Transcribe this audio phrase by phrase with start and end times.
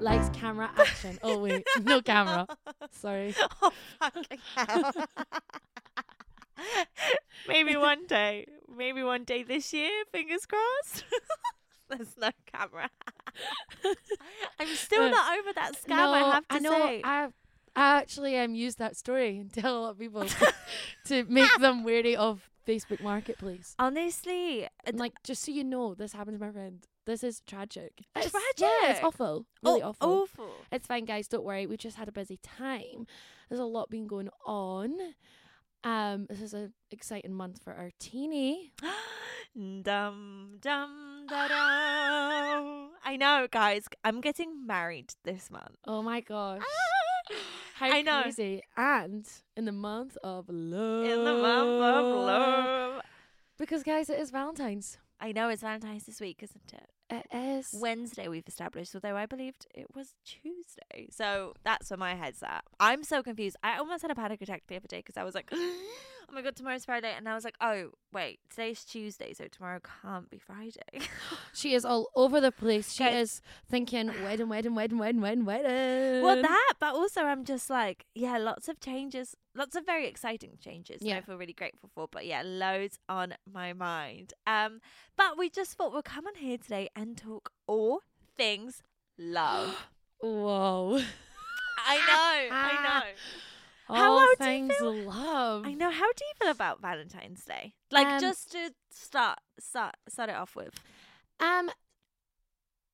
[0.00, 1.18] Likes camera action.
[1.22, 2.46] Oh wait, no camera.
[2.92, 3.34] Sorry.
[3.62, 4.92] oh, fucking hell.
[7.48, 8.46] maybe one day.
[8.74, 11.04] Maybe one day this year, fingers crossed.
[11.88, 12.88] There's no camera.
[14.60, 16.70] I'm still Uh, not over that scam, no, I have to I know.
[16.70, 17.00] say.
[17.04, 17.28] I
[17.74, 20.26] I actually um used that story and tell a lot of people
[21.06, 23.74] to make them wary of Facebook Marketplace.
[23.78, 26.86] Honestly, And like, just so you know, this happened to my friend.
[27.08, 28.04] This is tragic.
[28.14, 28.96] It's- Yeah, Tragic?
[28.96, 29.46] it's awful.
[29.62, 30.22] Really oh, awful.
[30.24, 30.50] awful.
[30.70, 31.26] It's fine, guys.
[31.26, 31.66] Don't worry.
[31.66, 33.06] We just had a busy time.
[33.48, 34.94] There's a lot been going on.
[35.84, 38.74] Um, this is an exciting month for our Tini.
[39.56, 42.90] dum dum da dum.
[43.02, 43.86] I know, guys.
[44.04, 45.78] I'm getting married this month.
[45.86, 46.60] Oh my gosh.
[47.76, 48.20] How I know.
[48.24, 48.60] crazy.
[48.76, 51.06] And in the month of love.
[51.06, 53.02] In the month of love.
[53.56, 54.98] Because, guys, it is Valentine's.
[55.18, 56.90] I know it's Valentine's this week, isn't it?
[57.10, 57.74] It is.
[57.74, 61.08] Wednesday we've established, although I believed it was Tuesday.
[61.10, 62.64] So that's where my head's at.
[62.78, 63.56] I'm so confused.
[63.62, 65.50] I almost had a panic attack the other day because I was like,
[66.28, 67.12] oh my god, tomorrow's Friday.
[67.16, 70.80] And I was like, oh, wait, today's Tuesday, so tomorrow can't be Friday.
[71.54, 72.92] She is all over the place.
[72.92, 76.22] She is thinking wedding, wedding, wedding, wedding, wedding, wedding.
[76.22, 80.58] well, that, but also I'm just like, yeah, lots of changes, lots of very exciting
[80.60, 81.02] changes.
[81.02, 81.16] Yeah.
[81.16, 84.34] I feel really grateful for, but yeah, loads on my mind.
[84.46, 84.80] Um,
[85.16, 88.02] But we just thought we'll come on here today and talk all
[88.36, 88.82] things
[89.18, 89.88] love.
[90.20, 91.00] Whoa.
[91.86, 93.06] I know, I know.
[93.88, 94.92] How All do you things feel?
[94.94, 95.66] love.
[95.66, 95.90] I know.
[95.90, 97.74] How do you feel about Valentine's Day?
[97.90, 100.74] Like Um, just to start start start it off with.
[101.40, 101.70] Um,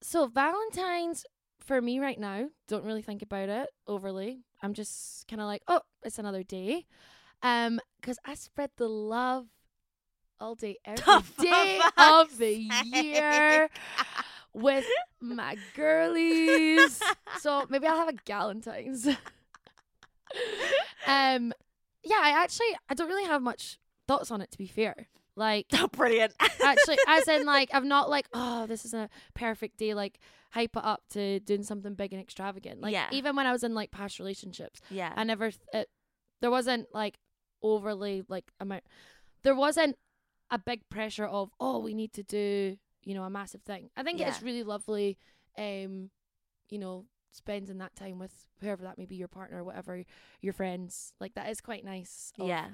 [0.02, 1.24] so Valentine's
[1.60, 4.44] for me right now, don't really think about it overly.
[4.62, 6.86] I'm just kind of like, oh, it's another day.
[7.42, 9.46] Um, because I spread the love
[10.40, 12.52] all day, every day fuck's of the
[12.84, 13.70] year
[14.52, 14.86] with
[15.20, 17.00] my girlies.
[17.40, 19.08] so maybe I'll have a Galentine's.
[21.06, 21.52] Um,
[22.02, 23.78] yeah, I actually I don't really have much
[24.08, 25.08] thoughts on it to be fair.
[25.36, 26.32] Like Oh, brilliant.
[26.64, 30.18] actually as in like I'm not like oh this is a perfect day like
[30.52, 33.08] hype it up to doing something big and extravagant like Yeah.
[33.10, 35.12] even when I was in like past relationships yeah.
[35.16, 35.88] I never th- it,
[36.40, 37.18] there wasn't like
[37.62, 38.84] overly like amount
[39.42, 39.96] there wasn't
[40.50, 44.02] a big pressure of oh we need to do you know a massive thing I
[44.04, 45.18] think it's really lovely
[45.58, 46.10] um
[46.68, 50.02] you know spending that time with whoever that may be your partner or whatever
[50.40, 52.66] your friends like that is quite nice of, yeah.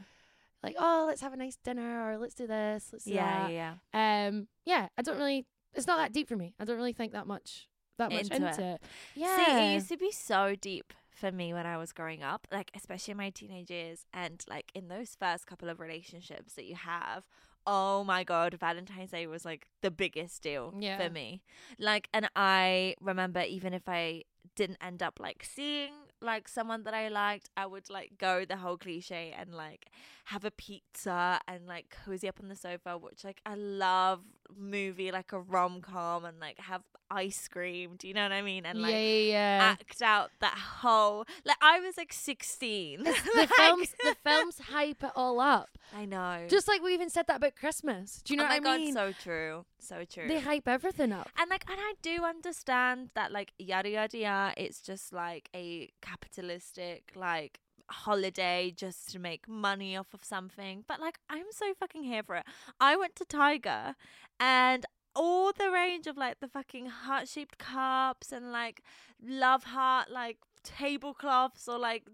[0.62, 3.46] like oh let's have a nice dinner or let's do this let's do Yeah.
[3.46, 3.74] that Yeah.
[3.94, 4.26] Yeah.
[4.28, 7.12] um yeah i don't really it's not that deep for me i don't really think
[7.12, 8.74] that much that much Into into, it.
[8.74, 8.82] it.
[9.14, 12.46] yeah See, it used to be so deep for me when I was growing up,
[12.50, 16.64] like especially in my teenage years and like in those first couple of relationships that
[16.64, 17.24] you have.
[17.66, 20.96] Oh my god, Valentine's Day was like the biggest deal Yeah.
[20.96, 21.42] for me.
[21.78, 24.22] Like and I remember even if I
[24.54, 25.92] didn't end up like seeing
[26.22, 29.86] like someone that I liked, I would like go the whole cliche and like
[30.26, 34.20] have a pizza and like cozy up on the sofa, which like I love
[34.58, 37.96] movie, like a rom com and like have ice cream.
[37.98, 38.64] Do you know what I mean?
[38.64, 39.76] And like yeah yeah, yeah.
[39.80, 43.02] act out that whole like I was like sixteen.
[43.04, 46.46] the Like, films the films hype it all up I know.
[46.48, 48.94] just like we even said that about christmas do you know oh what i mean
[48.94, 49.64] God, so true.
[49.80, 50.28] So true.
[50.28, 54.54] they hype everything up and like and I do understand that like yada yada yada
[54.62, 57.58] it's just like a capitalistic like
[57.90, 60.84] holiday just to make money off of something.
[60.86, 62.44] But like I'm so fucking here for it.
[62.80, 63.94] I went to Tiger
[64.38, 68.82] and all the range of like the fucking heart shaped cups and like
[69.22, 72.04] love heart like tablecloths or like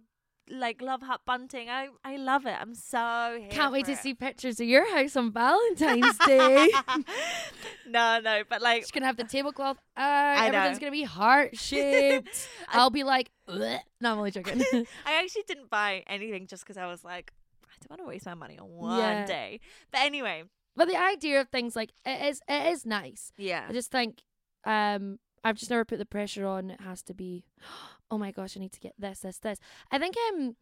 [0.51, 1.69] like love heart bunting.
[1.69, 2.57] I I love it.
[2.61, 3.99] I'm so can't wait to it.
[3.99, 6.69] see pictures of your house on valentine's day
[7.89, 9.79] no, no, but like she's gonna have the tablecloth.
[9.97, 10.45] Uh, know.
[10.47, 12.49] everything's gonna be heart shaped.
[12.69, 14.61] I'll be like, "Bleh." no, I'm only joking.
[15.07, 17.33] I actually didn't buy anything just because I was like,
[17.65, 19.27] I don't want to waste my money on one Yeah.
[19.27, 19.61] day.
[19.91, 23.33] But anyway, but the idea of things like it is, it is nice.
[23.37, 24.23] yeah, I just think,
[24.65, 26.71] um, I've just never put the pressure on.
[26.71, 27.45] It has to be,
[28.11, 29.59] oh my gosh, I need to get this, this, this.
[29.91, 30.57] I think um,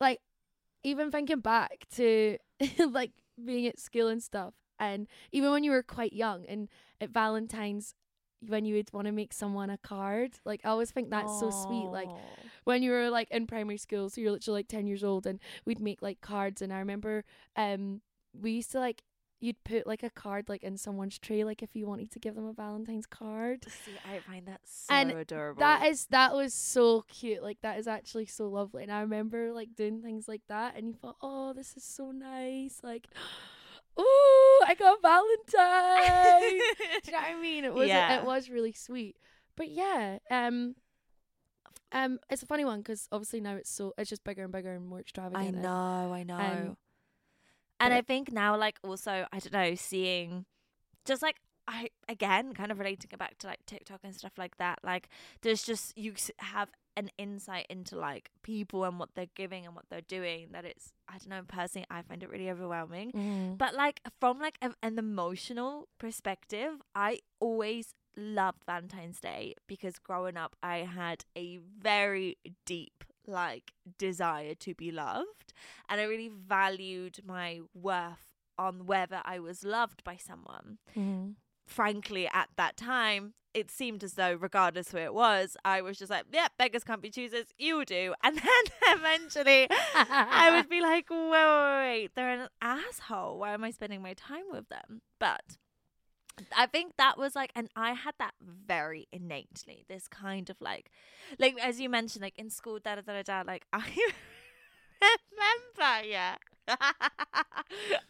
[0.00, 0.20] like,
[0.82, 2.38] even thinking back to
[2.90, 3.12] like
[3.42, 6.68] being at school and stuff, and even when you were quite young and
[7.00, 7.94] at Valentine's.
[8.46, 11.50] When you would want to make someone a card, like I always think that's so
[11.50, 11.90] sweet.
[11.90, 12.08] Like
[12.64, 15.38] when you were like in primary school, so you're literally like ten years old, and
[15.66, 16.62] we'd make like cards.
[16.62, 17.22] And I remember,
[17.54, 18.00] um,
[18.32, 19.02] we used to like
[19.40, 22.34] you'd put like a card like in someone's tray, like if you wanted to give
[22.34, 23.64] them a Valentine's card.
[23.84, 25.60] See, I find that so And adorable.
[25.60, 27.42] That is that was so cute.
[27.42, 28.82] Like that is actually so lovely.
[28.82, 32.10] And I remember like doing things like that, and you thought, oh, this is so
[32.10, 32.80] nice.
[32.82, 33.08] Like,
[33.96, 36.62] oh, I got Valentine's.
[37.04, 37.64] Do you know what I mean?
[37.64, 38.18] It was Yeah.
[38.20, 39.16] it was really sweet.
[39.56, 40.74] But yeah, um,
[41.92, 44.72] Um, it's a funny one because obviously now it's so it's just bigger and bigger
[44.72, 45.56] and more extravagant.
[45.56, 46.36] I know, I know.
[46.36, 46.76] Um,
[47.80, 50.44] and I think now, like, also, I don't know, seeing
[51.04, 51.36] just like,
[51.68, 54.80] I again kind of relating it back to like TikTok and stuff like that.
[54.82, 55.08] Like,
[55.42, 59.84] there's just, you have an insight into like people and what they're giving and what
[59.88, 63.12] they're doing that it's, I don't know, personally, I find it really overwhelming.
[63.12, 63.56] Mhm.
[63.58, 70.36] But like from like a, an emotional perspective, I always loved Valentine's Day because growing
[70.36, 72.36] up I had a very
[72.66, 75.52] deep like desire to be loved
[75.88, 78.26] and I really valued my worth
[78.58, 80.78] on whether I was loved by someone.
[80.96, 81.34] Mhm.
[81.66, 86.10] Frankly, at that time, it seemed as though, regardless who it was, I was just
[86.10, 88.14] like, yeah, beggars can't be choosers, you do.
[88.22, 93.38] And then eventually I would be like, wait, wait, wait, they're an asshole.
[93.38, 95.02] Why am I spending my time with them?
[95.18, 95.56] But
[96.56, 99.84] I think that was like, and I had that very innately.
[99.88, 100.90] This kind of like,
[101.38, 103.42] like as you mentioned, like in school, da da da da.
[103.46, 103.84] Like I
[105.00, 106.36] remember, yeah,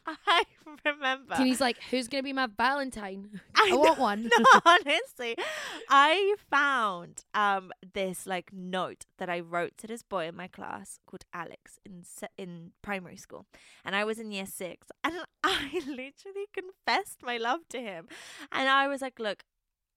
[0.07, 0.45] I
[0.85, 1.37] remember.
[1.37, 3.41] He's like, "Who's gonna be my Valentine?
[3.55, 5.37] I I want one." no, honestly,
[5.89, 10.99] I found um this like note that I wrote to this boy in my class
[11.07, 12.05] called Alex in
[12.37, 13.47] in primary school,
[13.85, 15.15] and I was in year six, and
[15.45, 18.09] I literally confessed my love to him,
[18.53, 19.45] and I was like, "Look."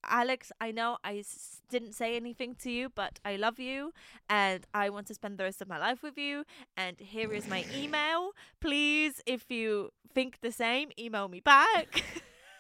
[0.08, 3.94] Alex, I know I s- didn't say anything to you, but I love you
[4.30, 6.44] and I want to spend the rest of my life with you.
[6.78, 8.32] And here is my email.
[8.60, 12.04] Please, if you think the same, email me back.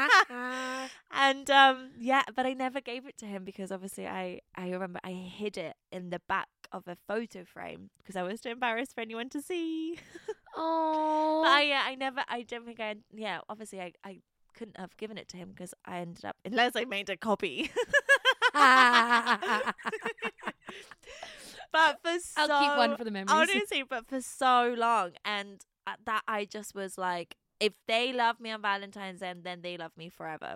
[1.12, 5.00] and um yeah but i never gave it to him because obviously i i remember
[5.04, 8.96] i hid it in the back of a photo frame because i was too embarrassed
[8.96, 9.96] for anyone to see
[10.58, 11.42] Oh.
[11.44, 14.22] but I, yeah i never i don't think i yeah obviously i i
[14.56, 17.70] couldn't have given it to him because i ended up unless i made a copy
[21.72, 23.32] but for so I'll keep one for the memories.
[23.32, 28.40] honestly but for so long and at that i just was like if they love
[28.40, 30.56] me on valentine's day then they love me forever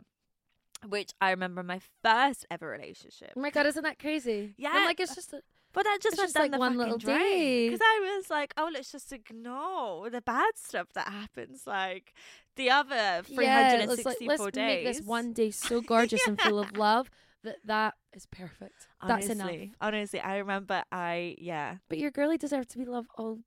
[0.88, 4.54] which i remember my first ever relationship oh my god, isn't that crazy?
[4.57, 4.72] Yeah.
[4.74, 5.42] I'm like, it's just a,
[5.74, 7.69] but that just It's went just down like the one fucking little drain day.
[7.69, 12.13] because I was like, oh, let's just ignore the bad stuff that happens, like
[12.56, 13.86] the other three yeah.
[13.88, 14.56] Let's, like, let's days.
[14.56, 17.10] make this one day so gorgeous and full of love
[17.44, 18.88] that that is perfect.
[19.06, 19.48] That's enough.
[19.48, 21.77] honestly, honestly, I remember I yeah.
[21.88, 23.39] But your girlie deserves to be loved all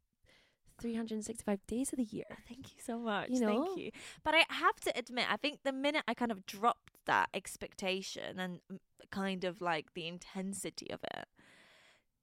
[0.81, 2.25] 365 days of the year.
[2.49, 3.31] Thank you so much.
[3.31, 3.65] You know?
[3.65, 3.91] Thank you.
[4.25, 8.39] But I have to admit, I think the minute I kind of dropped that expectation
[8.39, 8.79] and mm,
[9.11, 11.27] kind of like the intensity of it,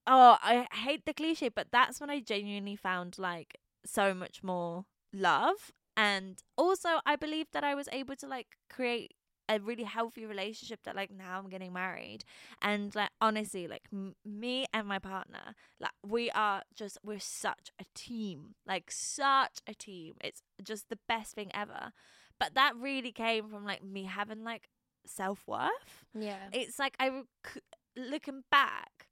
[0.09, 4.85] oh, I hate the cliche, but that's when I genuinely found like so much more
[5.13, 5.71] love.
[5.95, 9.13] And also, I believe that I was able to like create
[9.47, 12.23] a really healthy relationship that like now I'm getting married
[12.61, 17.71] and like honestly like m- me and my partner like we are just we're such
[17.81, 21.91] a team like such a team it's just the best thing ever
[22.39, 24.69] but that really came from like me having like
[25.07, 26.37] self-worth Yeah.
[26.53, 27.63] it's like I rec-
[27.97, 29.07] looking back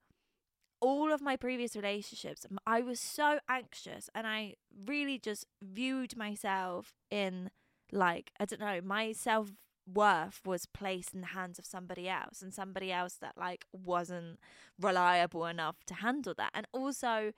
[0.80, 6.94] all of my previous relationships I was so anxious and I really just viewed myself
[7.10, 7.50] in
[7.92, 9.52] like I don't know my self
[9.92, 14.38] worth was placed in the hands of somebody else and somebody else that like wasn't
[14.80, 17.32] reliable enough to handle that and also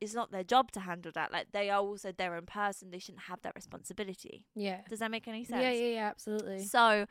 [0.00, 2.98] it's not their job to handle that like they are also their own person they
[2.98, 4.80] shouldn't have that responsibility Yeah.
[4.88, 6.64] does that make any sense Yeah, yeah, yeah, absolutely.
[6.64, 7.06] so,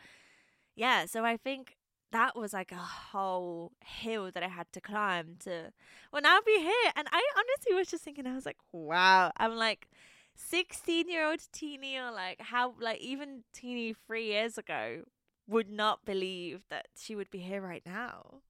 [0.75, 1.75] yeah, so I think
[2.13, 5.73] that was like a whole hill that I had to climb to,
[6.11, 6.91] well, now I'll be here.
[6.95, 9.89] And I honestly was just thinking, I was like, wow, I'm like
[10.35, 15.01] 16 year old Tini, or like how, like even Tini three years ago
[15.47, 18.41] would not believe that she would be here right now.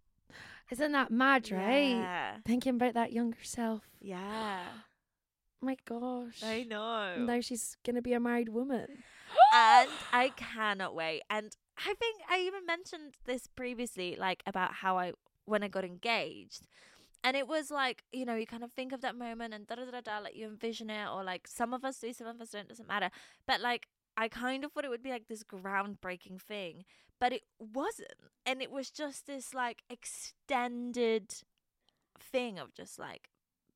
[0.69, 1.91] Isn't that mad, right?
[1.91, 2.35] Yeah.
[2.45, 3.83] Thinking about that younger self.
[4.01, 4.63] Yeah.
[5.61, 6.43] My gosh.
[6.43, 7.15] I know.
[7.17, 8.87] Now she's gonna be a married woman.
[9.53, 11.21] and I cannot wait.
[11.29, 15.13] And I think I even mentioned this previously, like about how I
[15.45, 16.65] when I got engaged.
[17.23, 19.75] And it was like, you know, you kind of think of that moment and da
[19.75, 22.41] da da da, like you envision it, or like some of us do, some of
[22.41, 23.09] us don't, doesn't matter.
[23.47, 23.87] But like,
[24.17, 26.83] I kind of thought it would be like this groundbreaking thing,
[27.19, 28.13] but it wasn't.
[28.45, 31.33] And it was just this like extended
[32.19, 33.29] thing of just like,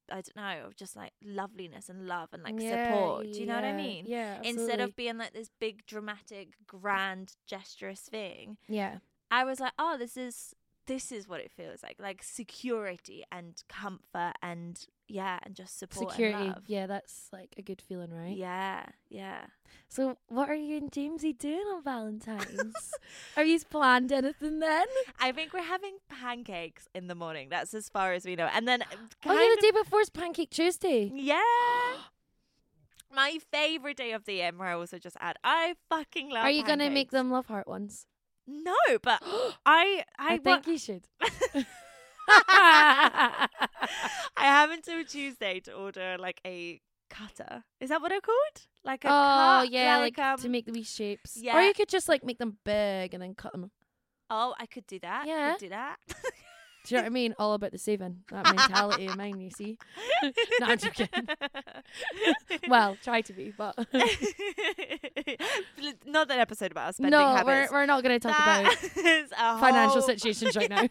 [0.09, 3.31] I don't know, of just like loveliness and love and like Yeah, support.
[3.33, 4.05] Do you know what I mean?
[4.07, 4.39] Yeah.
[4.43, 8.97] instead of being like this big dramatic grand gesturous thing yeah.
[9.31, 10.53] i was like oh this is
[10.85, 16.11] this is what it feels like like security and comfort and yeah, and just support
[16.11, 16.37] Security.
[16.37, 16.63] and love.
[16.67, 18.35] Yeah, that's like a good feeling, right?
[18.35, 19.45] Yeah, yeah.
[19.89, 22.93] So, what are you and Jamesy doing on Valentine's?
[23.37, 24.87] are you planned anything then?
[25.19, 27.47] I think we're having pancakes in the morning.
[27.49, 28.49] That's as far as we know.
[28.53, 28.83] And then
[29.25, 31.11] Oh, yeah, the day before is Pancake Tuesday.
[31.27, 31.41] Yeah.
[33.13, 36.43] My favorite day of the year, where I also just add, I fucking love.
[36.43, 38.05] Are you gonna make them love heart ones?
[38.45, 39.21] No, but
[39.65, 41.07] I, I, I, think you should.
[42.29, 43.47] I
[44.37, 47.63] have until Tuesday to order like a cutter.
[47.79, 48.67] Is that what they're called?
[48.83, 49.11] Like a oh
[49.61, 51.37] cut, yeah, like, um, to make the wee shapes.
[51.37, 51.57] Yeah.
[51.57, 53.71] Or you could just like make them big and then cut them.
[54.29, 55.25] Oh, I could do that.
[55.27, 55.51] Yeah.
[55.51, 55.97] could do that.
[56.87, 57.35] Do you know what I mean?
[57.37, 58.23] All about the saving.
[58.31, 59.77] That mentality of mine, you see.
[60.59, 61.09] No, I'm joking.
[62.69, 63.75] Well, try to be, but
[66.05, 68.75] not that episode about us spending no, we're we're not going to talk That
[69.35, 70.83] about financial whole- situations right now.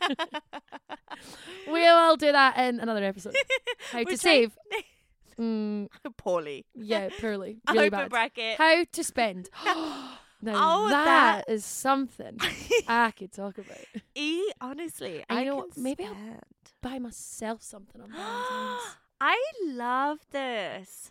[1.66, 3.34] we will do that in another episode.
[3.90, 4.58] How We're to trying- save?
[5.38, 6.64] Mm, poorly.
[6.74, 8.10] yeah, poorly, really Open bad.
[8.10, 8.56] bracket.
[8.58, 9.50] How to spend?
[10.42, 12.38] now Oh, that that- is something
[12.88, 13.78] I could talk about.
[14.14, 15.76] E, honestly, And I you know what?
[15.76, 16.40] Maybe I'll-
[16.82, 18.96] Buy myself something on Valentine's.
[19.20, 21.10] I love this.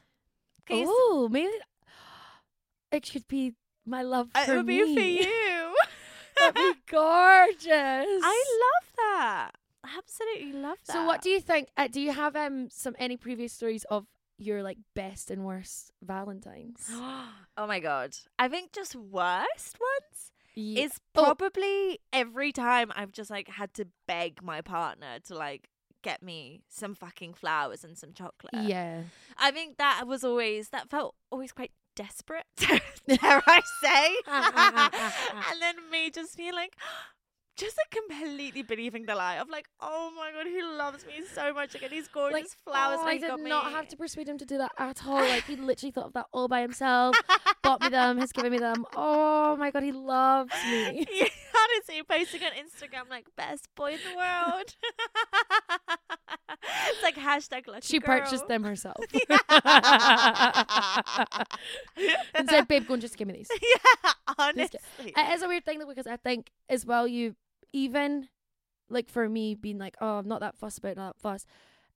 [0.70, 1.52] Oh, maybe
[2.92, 3.54] it should be
[3.86, 4.84] my love it for would me.
[4.86, 5.76] be for you.
[6.40, 7.68] That'd be gorgeous.
[8.24, 9.52] I love that.
[9.98, 10.94] Absolutely love that.
[10.94, 11.70] So, what do you think?
[11.78, 14.06] Uh, do you have um some any previous stories of
[14.38, 16.88] your like best and worst Valentines?
[16.92, 17.28] oh
[17.68, 18.16] my god.
[18.40, 21.24] I think just worst ones Ye- is Oh.
[21.24, 25.70] probably every time I've just like had to beg my partner to like
[26.02, 28.54] get me some fucking flowers and some chocolate.
[28.68, 29.02] yeah.
[29.38, 32.80] I think that was always that felt always quite desperate, dare
[33.48, 34.16] I say.
[35.52, 36.76] and then me just being like
[37.58, 41.54] just like completely believing the lie of like, oh my god, he loves me so
[41.54, 41.74] much.
[41.74, 43.50] Like, and these gorgeous Like flowers oh, I did got me.
[43.50, 45.16] not have to persuade him to do that at all.
[45.36, 47.16] Like he literally thought of that all by himself.
[47.64, 48.18] bought me them.
[48.20, 48.86] Has given me them.
[48.96, 51.06] Oh my god, he loves me.
[51.16, 51.28] Yeah,
[51.74, 54.76] honestly, posting on Instagram like best boy in the world.
[56.90, 58.20] it's like hashtag lucky She girl.
[58.20, 58.98] purchased them herself
[62.36, 64.80] and said, "Babe, go and just give me these." yeah, honestly.
[65.00, 67.36] It is a weird thing though because I think as well you
[67.76, 68.30] even
[68.90, 71.46] like for me being like oh I'm not that fussed about not that fussed.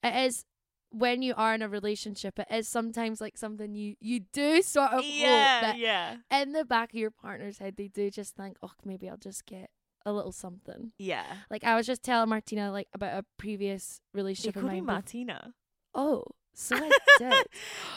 [0.03, 0.45] It is
[0.91, 2.37] when you are in a relationship.
[2.39, 6.65] It is sometimes like something you you do sort of yeah, that yeah, in the
[6.65, 9.69] back of your partner's head they do just think oh maybe I'll just get
[10.05, 10.91] a little something.
[10.97, 11.25] yeah.
[11.49, 14.95] Like I was just telling Martina like about a previous relationship of called me mine.
[14.95, 15.53] Martina.
[15.93, 17.45] oh, so I did.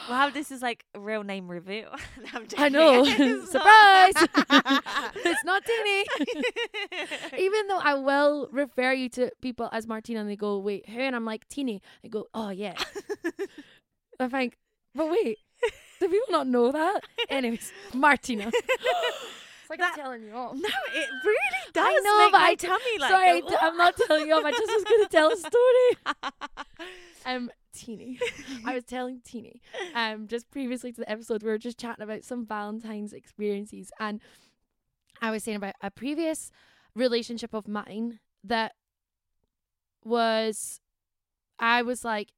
[0.08, 1.86] Wow, this is like a real name review.
[2.34, 3.04] I'm I know.
[3.06, 4.14] It's Surprise!
[4.50, 5.16] not.
[5.16, 6.04] it's not Tini.
[7.38, 11.00] Even though I will refer you to people as Martina and they go, wait, who?
[11.00, 11.82] And I'm like, Tini.
[12.02, 12.74] They go, oh, yeah.
[14.20, 14.56] I think,
[14.94, 15.38] but wait,
[16.00, 17.02] do people not know that?
[17.28, 18.50] Anyways, Martina.
[19.72, 20.54] Like That- I'm telling you off.
[20.54, 21.86] no, it really does.
[21.88, 23.10] I know, make but my I- tummy like.
[23.10, 24.44] Sorry, go, I'm not telling you off.
[24.44, 26.86] I just was going to tell a story.
[27.24, 28.18] Um, Tini.
[28.66, 29.60] I was telling Tini,
[29.94, 34.20] um, just previously to the episode, we were just chatting about some Valentine's experiences, and
[35.22, 36.50] I was saying about a previous
[36.96, 38.72] relationship of mine that
[40.04, 40.80] was,
[41.58, 42.30] I was like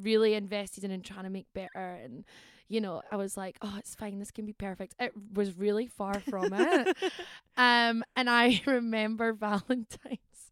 [0.00, 2.24] really invested in and trying to make better, and
[2.68, 4.94] you know, I was like, oh, it's fine, this can be perfect.
[4.98, 6.96] It was really far from it.
[7.56, 10.50] Um, and I remember Valentine's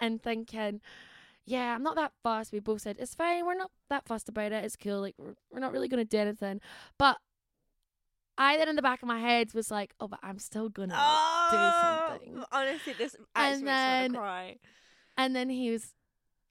[0.00, 0.80] and thinking,
[1.44, 2.52] yeah, I'm not that fussed.
[2.52, 3.44] We both said it's fine.
[3.44, 4.64] We're not that fussed about it.
[4.64, 5.00] It's cool.
[5.00, 6.60] Like we're, we're not really gonna do anything.
[6.98, 7.16] But
[8.38, 10.94] I then in the back of my head was like, oh, but I'm still gonna.
[10.96, 12.44] oh, something.
[12.52, 14.56] Honestly, this actually makes then- me cry.
[15.16, 15.94] And then he was,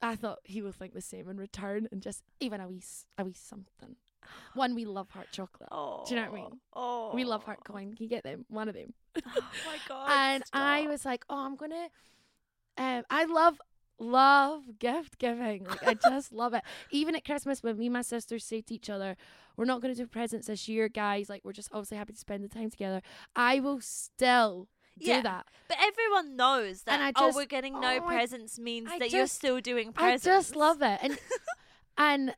[0.02, 2.82] I thought he would think the same in return, and just even a wee
[3.16, 3.96] a wee something.
[4.54, 5.68] One we love heart chocolate.
[5.72, 6.60] Oh, Do you know what I mean?
[6.74, 7.94] Oh, We love heart coin.
[7.94, 8.44] Can you get them?
[8.48, 8.92] One of them.
[9.16, 9.20] Oh
[9.66, 10.10] my god!
[10.10, 11.88] and I was like, oh, I'm gonna.
[12.78, 13.60] Um, I love
[13.98, 15.64] love gift giving.
[15.64, 16.62] Like I just love it.
[16.90, 19.16] Even at Christmas, when me and my sisters say to each other,
[19.56, 21.28] "We're not gonna do presents this year, guys.
[21.30, 23.00] Like we're just obviously happy to spend the time together."
[23.34, 24.68] I will still
[24.98, 25.22] do Yeah.
[25.22, 25.46] that.
[25.68, 26.92] But everyone knows that.
[27.00, 30.26] And I oh, we're getting no oh, presents means I that you're still doing presents.
[30.26, 31.18] I just love it, and
[31.98, 32.34] and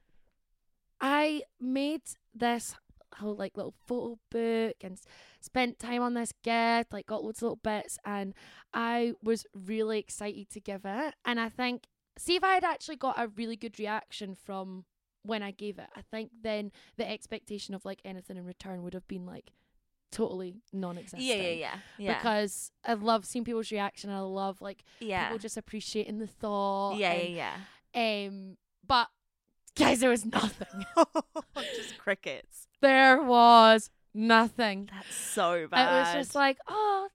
[1.00, 2.02] I made
[2.34, 2.74] this
[3.16, 4.98] whole like little photo book and
[5.40, 8.34] spent time on this gift, like got loads of little bits, and
[8.72, 11.14] I was really excited to give it.
[11.24, 11.84] And I think,
[12.18, 14.84] see if I had actually got a really good reaction from
[15.22, 18.94] when I gave it, I think then the expectation of like anything in return would
[18.94, 19.52] have been like
[20.10, 21.22] totally non-existent.
[21.22, 22.18] Yeah, yeah, yeah, yeah.
[22.18, 24.10] Because I love seeing people's reaction.
[24.10, 26.96] and I love like yeah, people just appreciating the thought.
[26.96, 27.56] yeah, and yeah,
[27.94, 28.26] yeah.
[28.28, 29.08] um, but
[29.76, 30.86] Guys, there was nothing.
[31.56, 32.66] just crickets.
[32.80, 34.88] there was nothing.
[34.92, 35.96] That's so bad.
[35.96, 37.08] It was just like, oh,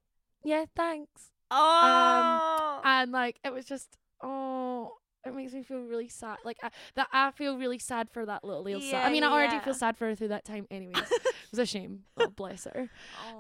[0.44, 1.32] yeah, thanks.
[1.52, 2.82] oh.
[2.84, 4.94] And like, it was just, oh,
[5.26, 6.38] it makes me feel really sad.
[6.44, 8.92] Like, I, that I feel really sad for that little Ailsa.
[8.92, 9.64] Yeah, I mean, I already yeah.
[9.64, 10.98] feel sad for her through that time, anyways.
[11.12, 12.04] it was a shame.
[12.18, 12.90] Oh, bless her.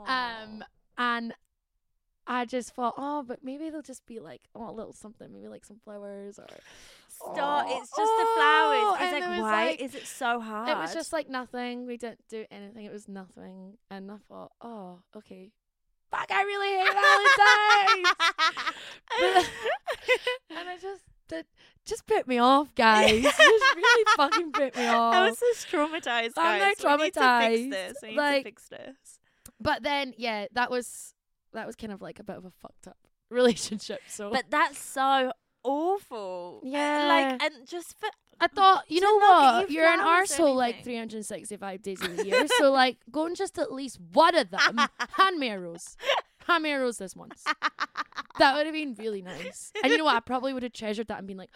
[0.07, 0.63] Um,
[0.97, 1.33] and
[2.25, 5.47] I just thought, oh, but maybe they'll just be like, oh, a little something, maybe
[5.47, 6.47] like some flowers or.
[7.15, 7.65] Stop.
[7.67, 8.79] Oh, It's just the flowers.
[8.83, 10.69] oh, It's and like, was why like- is it so hard?
[10.69, 11.85] It was just like nothing.
[11.85, 12.85] We didn't do anything.
[12.85, 13.77] It was nothing.
[13.89, 15.51] And I thought, oh, okay.
[16.11, 16.93] Fuck, I really hate
[18.03, 18.15] Valentine's.
[19.19, 19.49] But-
[20.59, 21.45] and I just did,
[21.85, 23.11] just put me off, guys.
[23.11, 25.13] It just really fucking put me off.
[25.15, 26.31] I was just traumatized, Guys.
[26.37, 26.75] I'm guys.
[26.83, 27.69] now We need to traumatized.
[27.71, 27.97] fix this.
[28.03, 29.19] We need Like- to fix this.
[29.59, 31.13] but then, yeah, that was
[31.53, 32.97] that was kind of like a bit of a fucked up
[33.29, 34.01] relationship.
[34.07, 35.31] So But that's so
[35.63, 36.61] awful.
[36.63, 37.07] Yeah.
[37.07, 39.69] Like, and just for I thought, you know what?
[39.69, 42.45] you You're an arsehole like 365 days of the year.
[42.57, 44.79] so, like, go and just at least one of them.
[45.17, 45.95] Hand me a rose.
[46.47, 47.43] Hand me a rose this once.
[48.39, 49.71] That would have been really nice.
[49.81, 50.15] And you know what?
[50.15, 51.51] I probably would have treasured that and been like,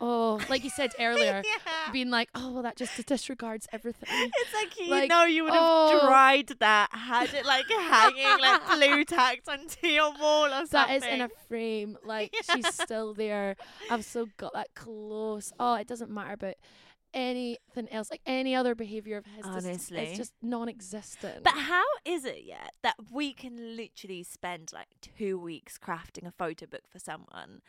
[0.00, 1.92] oh, like you said earlier, yeah.
[1.92, 4.08] being like, oh, well, that just disregards everything.
[4.10, 6.00] It's like you Like, know you would have oh.
[6.06, 10.70] dried that, had it like hanging like blue tacked onto your wall or something.
[10.72, 11.96] That is in a frame.
[12.04, 12.56] Like, Yeah.
[12.56, 13.56] she's still there.
[13.90, 15.52] I've still got that close.
[15.58, 16.54] Oh, it doesn't matter about
[17.14, 18.10] anything else.
[18.10, 19.44] Like, any other behavior of his.
[19.44, 19.98] just- Honestly.
[20.00, 21.42] it's just non existent.
[21.44, 26.32] But how is it yet that we can literally spend like two weeks crafting a
[26.32, 27.62] photo book for someone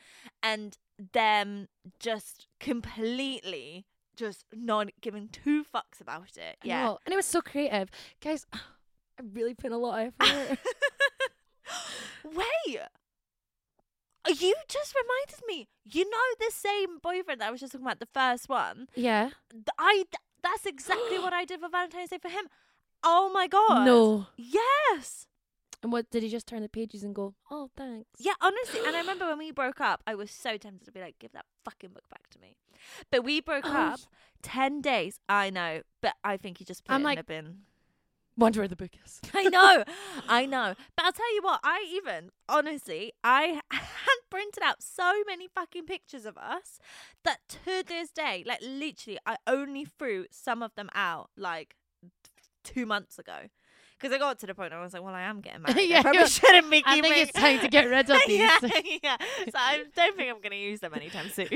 [0.43, 0.77] and
[1.13, 1.67] them
[1.99, 3.85] just completely
[4.15, 6.57] just not giving two fucks about it?
[6.63, 6.95] Yeah.
[7.05, 7.89] And it was so creative.
[8.21, 10.59] Guys, I really put a lot of effort.
[12.25, 12.79] Wait.
[14.27, 15.67] Oh, you just reminded me.
[15.83, 18.87] You know the same boyfriend that I was just talking about, the first one.
[18.95, 19.29] yeah.
[19.51, 20.05] Th- I th-
[20.43, 22.45] that's exactly what I did for Valentine's Day for him.
[23.03, 23.85] Oh my god.
[23.85, 24.27] No.
[24.37, 25.27] Yes.
[25.83, 28.09] And what did he just turn the pages and go, oh, thanks?
[28.17, 30.99] Yeah, honestly, and I remember when we broke up, I was so tempted to be
[31.01, 32.55] like, "Give that fucking book back to me."
[33.11, 33.99] But we broke Oh, up
[34.41, 35.19] ten days.
[35.29, 37.57] I know, but I think he just put I'm it like- in a bin.
[38.37, 39.21] Wonder where the book is.
[39.33, 39.83] I know,
[40.27, 40.73] I know.
[40.97, 45.85] But I'll tell you what, I even honestly, I had printed out so many fucking
[45.85, 46.79] pictures of us
[47.23, 51.75] that to this day, like literally, I only threw some of them out like
[52.63, 53.49] two months ago.
[53.97, 55.89] Because I got to the point where I was like, well, I am getting married.
[55.89, 57.11] Yeah, I probably shouldn't be I keeping.
[57.13, 58.39] think it's time to get rid of these.
[58.39, 58.59] yeah,
[59.01, 59.17] yeah.
[59.45, 61.47] So I don't think I'm going to use them anytime soon.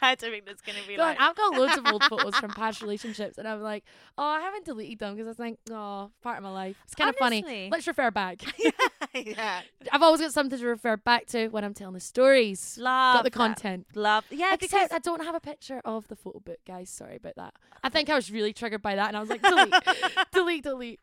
[0.00, 1.20] I don't think that's going to be Go like.
[1.20, 3.82] I've got loads of old photos from past relationships, and I'm like,
[4.16, 6.76] oh, I haven't deleted them because I think, oh, part of my life.
[6.84, 7.68] It's kind of funny.
[7.72, 8.42] Let's refer back.
[8.60, 8.70] yeah.
[9.92, 12.78] I've always got something to refer back to when I'm telling the stories.
[12.80, 13.36] Love got the that.
[13.36, 13.86] content.
[13.94, 14.24] Love.
[14.30, 16.90] Yeah, because Except I don't have a picture of the photo book, guys.
[16.90, 17.54] Sorry about that.
[17.82, 19.74] I think I was really triggered by that, and I was like, delete,
[20.32, 21.00] delete, delete.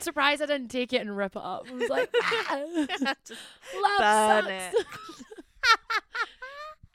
[0.00, 1.66] Surprised I didn't take it and rip it up.
[1.70, 3.40] I was like, ah, Just
[3.80, 4.84] love sucks.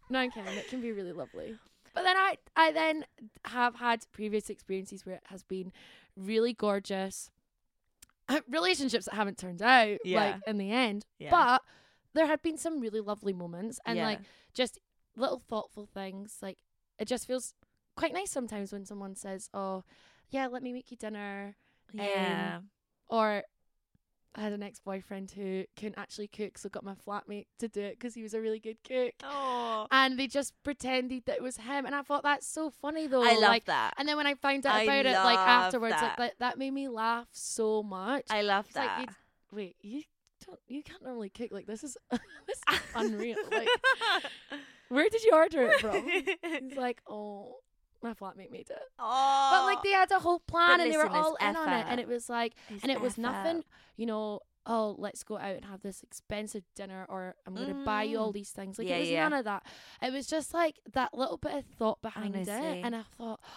[0.09, 0.53] no, I'm kidding.
[0.53, 1.55] It can be really lovely.
[1.93, 3.05] But then I, I then
[3.45, 5.71] have had previous experiences where it has been
[6.15, 7.31] really gorgeous.
[8.47, 10.19] Relationships that haven't turned out, Yeah.
[10.19, 11.05] like in the end.
[11.17, 11.31] Yeah.
[11.31, 11.61] But
[12.13, 14.05] there had been some really lovely moments, and Yeah.
[14.05, 14.19] like
[14.53, 14.79] just
[15.15, 16.37] little thoughtful things.
[16.41, 16.57] Like
[16.97, 17.53] it just feels
[17.95, 19.83] quite nice sometimes when someone says, "Oh,
[20.29, 21.55] yeah, let me make you dinner,"
[21.93, 22.57] Yeah.
[22.57, 22.69] Um,
[23.07, 23.43] or
[24.35, 27.99] I had an ex-boyfriend who couldn't actually cook, so got my flatmate to do it
[27.99, 29.13] because he was a really good cook.
[29.23, 29.87] oh.
[29.91, 33.23] And they just pretended that it was him, and I thought that's so funny though.
[33.23, 33.95] I love like, that.
[33.97, 36.17] And then when I found out I about it, like afterwards, like that.
[36.17, 38.25] that, that made me laugh so much.
[38.29, 38.99] I love It's like, that.
[39.01, 39.13] you'd-
[39.51, 40.03] wait, you
[40.45, 43.37] don't, you can't normally cook like this is this is unreal.
[43.51, 43.67] Like,
[44.89, 46.07] where did you order it from?
[46.69, 47.57] He's like, oh,
[48.03, 48.79] my flatmate made it.
[48.99, 49.49] oh.
[49.51, 51.99] But like they had a whole plan and they were all in on it, and
[51.99, 53.63] it was like, It's and it was nothing,
[53.97, 54.41] you know.
[54.65, 58.19] Oh, let's go out and have this expensive dinner, or I'm going to buy you
[58.19, 58.33] all Mm.
[58.33, 58.77] these things.
[58.77, 59.23] Like Yeah, it was yeah.
[59.29, 59.63] none of that.
[60.01, 62.53] It was just like that little bit of thought behind Honestly.
[62.53, 63.47] it, and I thought, oh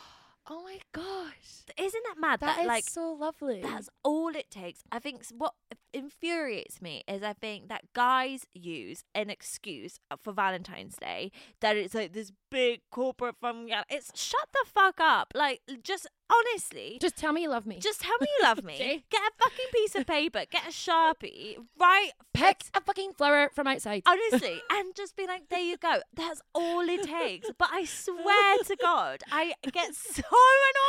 [0.51, 2.41] my gosh, Isn't that mad?
[2.41, 3.63] that that is like so lovely.
[3.63, 4.83] That's all it takes.
[4.91, 5.55] I think what
[5.93, 11.77] infuriates me is I think that guys use an excuse uh, for Valentine's Day that
[11.77, 13.69] it's like this big corporate fun.
[13.89, 15.33] It's shut the fuck up.
[15.35, 17.79] Like just honestly, just tell me you love me.
[17.79, 19.05] just tell me you love me.
[19.11, 20.45] Get a fucking piece of paper.
[20.51, 21.57] Get a sharpie.
[21.79, 22.13] Write.
[22.33, 24.03] pick a fucking flower from outside.
[24.07, 26.01] Honestly, and just be like, there you go.
[26.15, 27.51] That's all it takes.
[27.59, 30.23] But I swear to God, I get so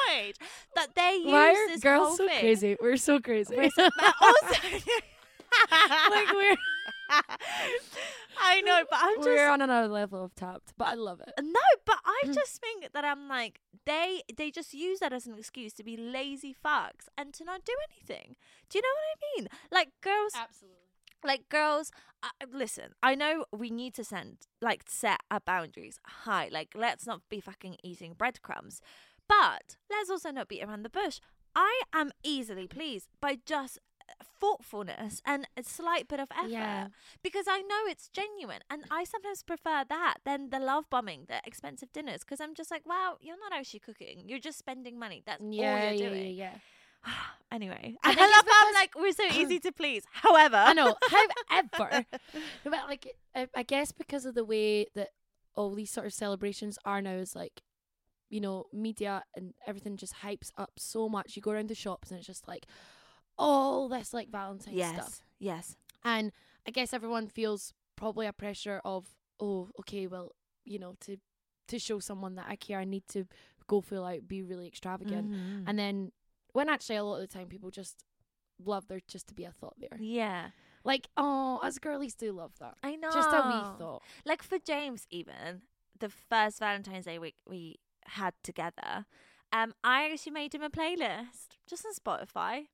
[0.09, 0.35] annoyed
[0.75, 2.39] that they use Why are this girls whole so thing.
[2.39, 2.77] crazy?
[2.81, 3.55] We're so crazy.
[3.55, 3.71] But
[4.21, 4.55] also,
[6.09, 6.55] like we're
[7.13, 7.79] I
[8.39, 11.33] I know, but I'm just We're on another level of tapped, but I love it.
[11.41, 12.33] no, but I Mm.
[12.33, 15.97] just think that I'm like they they just use that as an excuse to be
[15.97, 18.35] lazy fucks and to not do anything.
[18.69, 19.47] Do you know what I mean?
[19.71, 20.77] Like girls Absolutely.
[21.23, 26.49] like girls uh, listen i know we need to send like set our boundaries high
[26.51, 28.81] like let's not be fucking eating breadcrumbs
[29.27, 31.19] but let's also not beat around the bush
[31.55, 33.79] i am easily pleased by just
[34.39, 36.87] thoughtfulness and a slight bit of effort Yeah.
[37.23, 41.39] because i know it's genuine and i sometimes prefer that than the love bombing the
[41.45, 45.23] expensive dinners because i'm just like wow you're not actually cooking you're just spending money
[45.25, 46.53] that's Yeah, all you're yeah, doing yeah.
[47.51, 50.95] anyway I i, love how I'm like we're so easy to please however I know.
[51.49, 52.05] However,
[52.63, 55.09] but like I, I guess because of the way that
[55.55, 57.61] all these sort of celebrations are now is like,
[58.29, 61.35] you know, media and everything just hypes up so much.
[61.35, 62.65] You go around the shops and it's just like
[63.37, 65.21] all this like Valentine's yes stuff.
[65.39, 66.31] yes And
[66.67, 69.07] I guess everyone feels probably a pressure of,
[69.39, 70.31] oh, okay, well,
[70.65, 71.17] you know, to
[71.67, 73.25] to show someone that I care, I need to
[73.67, 75.31] go full out, be really extravagant.
[75.31, 75.63] Mhm.
[75.67, 76.11] And then
[76.53, 78.03] when actually a lot of the time people just
[78.63, 79.97] love there just to be a thought there.
[79.99, 80.49] yeah,
[80.85, 82.75] Like, oh, us girlies do love that.
[82.83, 83.11] I know.
[83.11, 84.03] Just a wee thought.
[84.25, 85.61] Like for James, even
[85.97, 89.05] the first Valentine's Day week we had together,
[89.53, 92.67] um, I actually made him a playlist just on Spotify,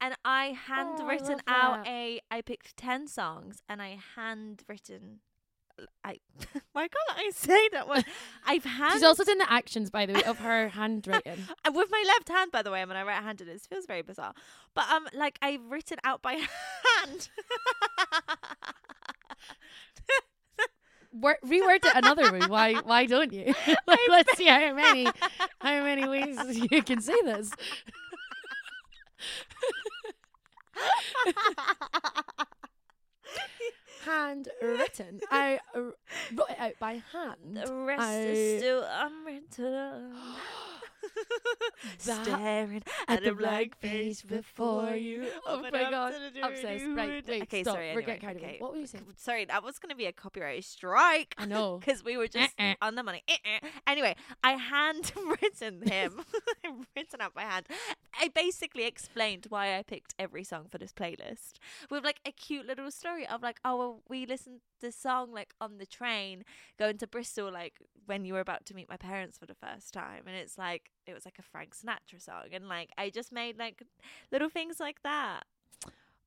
[0.00, 2.20] and I handwritten love out a.
[2.30, 5.20] I picked ten songs, and I handwritten.
[6.04, 6.20] I
[6.72, 8.04] why can't I say that one?
[8.46, 11.46] I've hand She's also done the actions, by the way, of her handwriting.
[11.64, 13.48] and with my left hand, by the way, I'm on a right-handed.
[13.48, 14.32] It feels very bizarre,
[14.74, 17.28] but um, like I've written out by hand.
[21.12, 22.40] Wor- reword it another way.
[22.46, 22.74] Why?
[22.74, 23.54] Why don't you?
[23.86, 25.06] like, let's see how many,
[25.60, 26.38] how many ways
[26.70, 27.50] you can say this.
[34.04, 35.20] Handwritten.
[35.30, 35.80] I uh,
[36.34, 37.56] wrote it out by hand.
[37.64, 40.14] The rest I- is still unwritten.
[41.98, 45.26] Staring at at the blank face before you.
[45.46, 46.12] Oh my god.
[46.42, 46.84] Obsessed.
[46.88, 47.26] Right.
[47.26, 47.42] Wait.
[47.42, 47.74] Okay, stop.
[47.74, 47.94] sorry.
[47.94, 48.56] We're anyway, getting okay.
[48.58, 49.04] What were you saying?
[49.16, 51.34] Sorry, that was going to be a copyright strike.
[51.38, 51.80] I know.
[51.86, 52.74] Because we were just Eh-eh.
[52.82, 53.22] on the money.
[53.28, 53.60] Eh-eh.
[53.86, 56.20] Anyway, I handwritten him,
[56.64, 57.66] I written out by hand.
[58.20, 61.54] I basically explained why I picked every song for this playlist
[61.90, 65.32] with like a cute little story of like, oh, well, we listened to this song
[65.32, 66.44] like on the train
[66.78, 67.74] going to Bristol, like
[68.06, 70.85] when you were about to meet my parents for the first time, and it's like
[71.06, 73.82] it was like a Frank Sinatra song, and like I just made like
[74.32, 75.42] little things like that.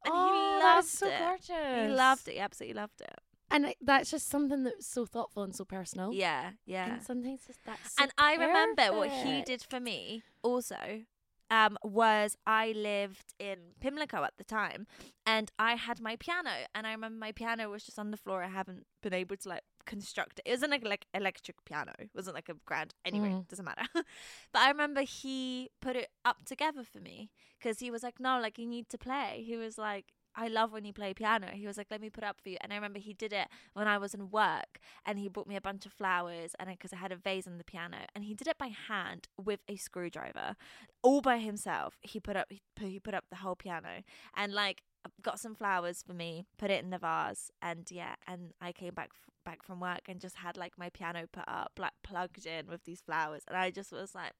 [0.05, 1.19] And oh, he loved so it.
[1.19, 1.89] gorgeous.
[1.91, 2.33] He loved it.
[2.35, 3.19] He absolutely loved it.
[3.51, 6.13] and that's just something that's so thoughtful and so personal.
[6.13, 6.93] Yeah, yeah.
[6.93, 11.03] And sometimes that's so and I remember what he did for me also
[11.49, 14.85] um, was I lived in Pimlico at the time
[15.25, 18.43] and I had my piano and I remember my piano was just on the floor.
[18.43, 20.43] I haven't been able to like construct it.
[20.47, 21.93] It wasn't like, like electric piano.
[21.97, 23.47] It wasn't like a grand anyway, Mm.
[23.47, 23.83] doesn't matter.
[23.93, 28.39] but I remember he put it up together for me because he was like, No,
[28.39, 29.43] like you need to play.
[29.45, 30.05] He was like
[30.39, 31.47] I love when you play piano.
[31.51, 33.49] He was like, "Let me put up for you." And I remember he did it
[33.73, 36.93] when I was in work, and he brought me a bunch of flowers, and because
[36.93, 39.75] I had a vase on the piano, and he did it by hand with a
[39.75, 40.55] screwdriver,
[41.03, 41.97] all by himself.
[42.01, 44.03] He put up he put, he put up the whole piano,
[44.35, 44.83] and like
[45.21, 48.93] got some flowers for me, put it in the vase, and yeah, and I came
[48.93, 49.11] back
[49.45, 52.85] back from work and just had like my piano put up, like plugged in with
[52.85, 54.33] these flowers, and I just was like,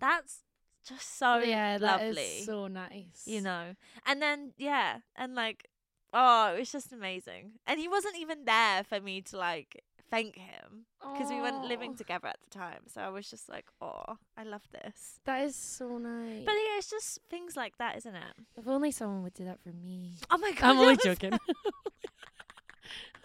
[0.00, 0.43] "That's
[0.84, 3.22] just so yeah, that is lovely." so nice.
[3.26, 3.74] you know.
[4.06, 5.68] And then yeah, and like
[6.12, 7.52] oh, it was just amazing.
[7.66, 11.92] And he wasn't even there for me to like thank him because we weren't living
[11.94, 11.96] oh.
[11.96, 12.80] together at the time.
[12.86, 15.20] So I was just like, oh, I love this.
[15.24, 16.44] That is so nice.
[16.44, 18.34] But yeah, it's just things like that, isn't it?
[18.56, 20.14] if only someone would do that for me.
[20.30, 21.32] Oh my god, I'm only joking.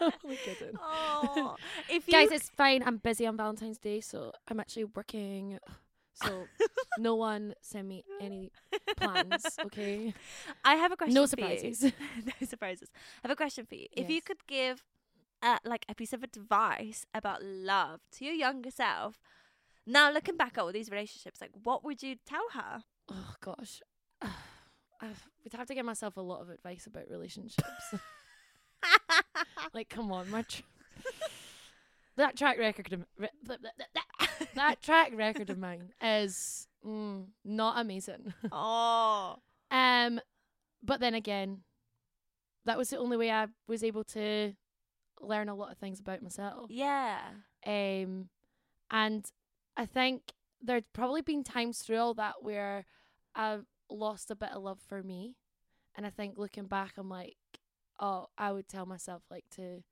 [0.00, 0.74] I'm only kidding.
[0.80, 1.56] Oh,
[1.90, 2.82] if you Guys, it's fine.
[2.84, 5.58] I'm busy on Valentine's Day, so I'm actually working.
[6.22, 6.46] So
[6.98, 8.52] no one send me any
[8.96, 10.14] plans, okay?
[10.64, 11.14] I have a question.
[11.14, 11.74] No for you.
[11.74, 11.82] surprises.
[12.24, 12.90] no surprises.
[12.94, 13.86] I have a question for you.
[13.92, 14.84] If you could give,
[15.42, 19.18] uh, like a piece of advice about love to your younger self,
[19.86, 22.84] now looking back at all these relationships, like what would you tell her?
[23.10, 23.80] Oh gosh,
[24.22, 25.08] I
[25.42, 27.94] would have to give myself a lot of advice about relationships.
[29.74, 30.62] like, come on, my tr-
[32.16, 33.28] that track record of re-
[34.54, 38.32] that track record of mine is mm, not amazing.
[38.52, 39.36] oh,
[39.70, 40.20] Um,
[40.82, 41.60] but then again,
[42.64, 44.52] that was the only way I was able to
[45.20, 46.70] learn a lot of things about myself.
[46.70, 47.18] yeah.
[47.66, 48.28] Um,
[48.90, 49.24] and
[49.76, 52.86] I think there'd probably been times through all that where
[53.34, 55.36] I've lost a bit of love for me,
[55.96, 57.36] and I think looking back, I'm like,
[57.98, 59.82] oh, I would tell myself like to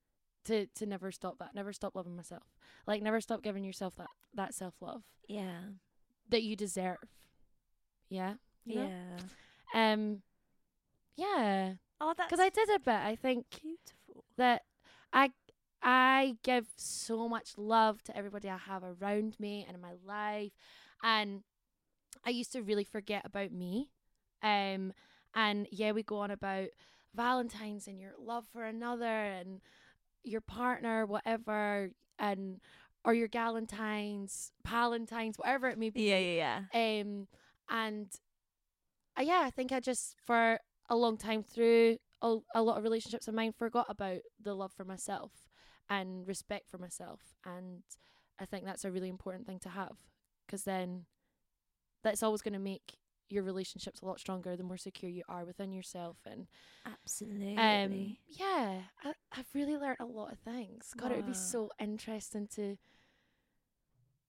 [0.45, 1.53] to to never stop that.
[1.53, 2.43] Never stop loving myself.
[2.87, 5.71] Like never stop giving yourself that that self love Yeah.
[6.29, 6.97] that you deserve.
[8.09, 8.35] Yeah.
[8.65, 8.91] You know?
[8.91, 9.19] Yeah.
[9.73, 10.21] Um.
[11.15, 11.73] Yeah.
[11.99, 12.93] Oh, that's Because I did a bit.
[12.95, 14.23] I think beautiful.
[14.37, 14.63] that
[15.13, 15.31] I
[15.81, 20.51] I give so much love to everybody I have around me and in my life
[21.03, 21.43] and
[22.25, 23.89] I used to really forget about me
[24.43, 24.93] um
[25.35, 26.67] and yeah we go on about
[27.15, 29.61] valentines and your love for another and
[30.23, 32.59] your partner whatever and
[33.05, 37.01] or your galentines palantines whatever it may be Yeah, yeah, yeah.
[37.01, 37.27] um,
[37.69, 38.07] and
[39.17, 40.59] uh, yeah, I think I just for
[40.89, 44.71] a long time through a, a lot of relationships of mine forgot about the love
[44.73, 45.31] for myself
[45.89, 47.81] and respect for myself, and
[48.39, 49.97] I think that's a really important thing to have
[50.45, 51.05] because then
[52.03, 52.97] that's always going to make
[53.29, 56.47] your relationships a lot stronger the more secure you are within yourself and
[56.85, 57.57] Absolutely.
[57.57, 61.69] um yeah I, I've really learned a lot of things god it would be so
[61.79, 62.77] interesting to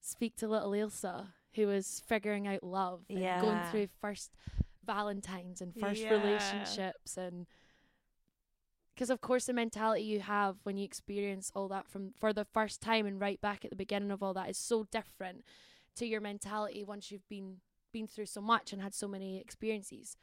[0.01, 4.31] speak to little Ailsa who was figuring out love and going through first
[4.85, 6.11] valentines and first Yeah.
[6.11, 7.47] relationships and
[8.95, 12.45] because of course the mentality you have when you experience all that from for the
[12.53, 15.43] first time and right back at the beginning of all that is so different
[15.97, 17.57] to your mentality once you've been
[17.93, 20.17] been through so much and had so many experiences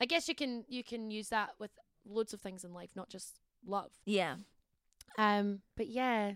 [0.00, 1.70] i guess you can you can use that with
[2.08, 4.36] loads of things in life not just love yeah.
[5.18, 6.32] um but yeah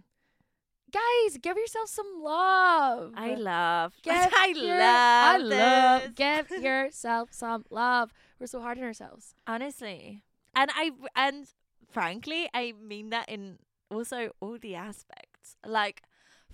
[0.93, 3.93] guys give yourself some love I love.
[4.03, 5.35] Give I your- love.
[5.35, 6.03] I love.
[6.03, 6.11] this.
[6.17, 8.13] Give yourself some love.
[8.41, 9.35] We're so hard on ourselves.
[9.47, 10.25] honestly
[10.57, 11.47] and i and
[11.93, 13.59] frankly i mean that in
[13.91, 16.03] also all the aspects like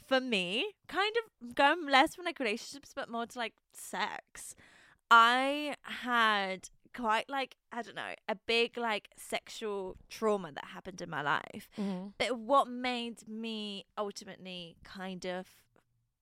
[0.06, 4.54] for me kind of going less from like relationships but more to like sex.
[5.10, 11.10] I had quite like i don't know a big like sexual trauma that happened in
[11.10, 11.68] my life.
[11.78, 12.08] Mm-hmm.
[12.16, 15.46] but what made me ultimately kind of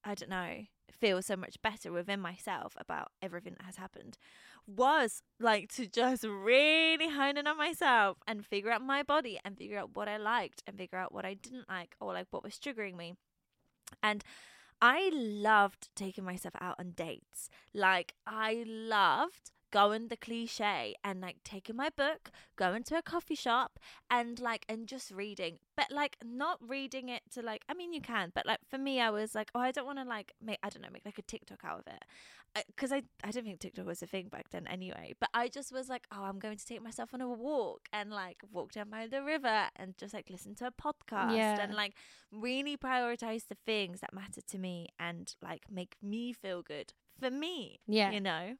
[0.04, 4.18] i don't know feel so much better within myself about everything that has happened
[4.66, 9.56] was like to just really hone in on myself and figure out my body and
[9.56, 12.42] figure out what i liked and figure out what i didn't like or like what
[12.42, 13.14] was triggering me
[14.02, 14.24] and
[14.80, 17.48] I loved taking myself out on dates.
[17.72, 23.34] Like I loved going the cliche and like taking my book, going to a coffee
[23.46, 25.58] shop and like and just reading.
[25.76, 29.00] But like not reading it to like I mean you can, but like for me
[29.00, 31.18] I was like, oh I don't want to like make I don't know, make like
[31.18, 32.04] a TikTok out of it.
[32.68, 35.14] Because I, I don't think TikTok was a thing back then anyway.
[35.18, 38.10] But I just was like, oh, I'm going to take myself on a walk and
[38.12, 41.58] like walk down by the river and just like listen to a podcast Yeah.
[41.60, 41.94] and like
[42.30, 47.28] really prioritize the things that matter to me and like make me feel good for
[47.30, 48.12] me Yeah.
[48.12, 48.54] you know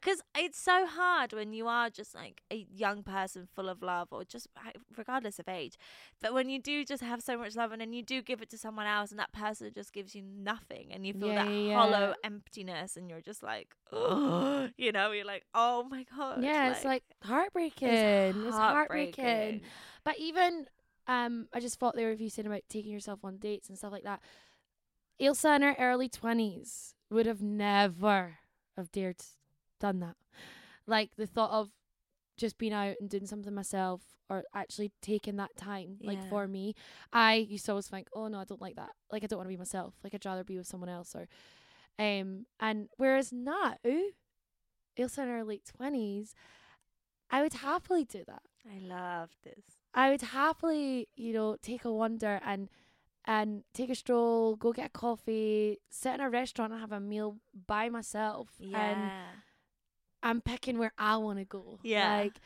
[0.00, 4.08] because it's so hard when you are just like a young person full of love
[4.10, 4.48] or just
[4.96, 5.76] regardless of age
[6.20, 8.50] but when you do just have so much love and then you do give it
[8.50, 11.48] to someone else and that person just gives you nothing and you feel Yeah, that
[11.50, 16.42] yeah, hollow emptiness and you're just like oh you know you're like oh my god
[16.42, 17.88] yeah, it's like heartbreaking.
[17.88, 19.24] it's It's heartbreaking.
[19.24, 19.60] heartbreaking.
[20.04, 20.66] But even
[21.08, 23.92] um, I just thought there if you said about taking yourself on dates and stuff
[23.92, 24.20] like that.
[25.20, 28.38] Ailsa in her early twenties would have never
[28.76, 29.16] have dared
[29.80, 30.16] done that.
[30.86, 31.70] Like the thought of
[32.36, 35.98] just being out and doing something myself or actually taking that time.
[36.02, 36.74] Like for me,
[37.12, 38.90] I used to always think, oh no, I don't like that.
[39.10, 39.94] Like I don't want to be myself.
[40.02, 41.28] Like I'd rather be with someone else or,
[41.98, 43.76] um, and whereas now,
[44.98, 46.34] Ailsa in her late twenties,
[47.30, 48.42] I would happily do that.
[48.70, 52.68] i love this I would happily, you know, take a wander and
[53.24, 57.00] and take a stroll, go get a coffee, sit in a restaurant and have a
[57.00, 58.50] meal by myself.
[58.60, 59.22] And yeah
[60.22, 61.78] I'm picking where I want to go.
[61.82, 62.16] Yeah.
[62.18, 62.40] Like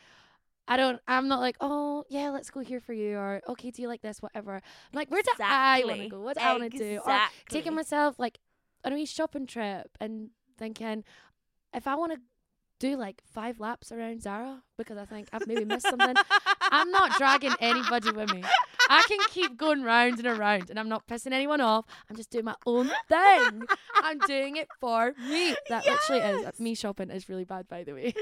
[0.67, 3.81] I don't I'm not like, "Oh, yeah, let's go here for you," or "Okay, do
[3.81, 4.55] you like this?" whatever.
[4.55, 4.61] I'm
[4.93, 6.21] like, "Where do I want to go?
[6.21, 7.59] What do I want to do?" Or Exactly.
[7.59, 8.39] taking myself like
[8.85, 11.03] on a wee shopping trip and thinking
[11.73, 12.19] if I want to
[12.79, 16.15] do like five laps around Zara because I think I've maybe missed something.
[16.61, 18.43] I'm not dragging anybody with me.
[18.91, 21.85] I can keep going round and around and I'm not pissing anyone off.
[22.09, 23.63] I'm just doing my own thing.
[23.95, 25.55] I'm doing it for me.
[25.69, 26.41] That literally is.
[26.43, 26.59] Yes.
[26.59, 28.13] Me shopping is really bad, by the way.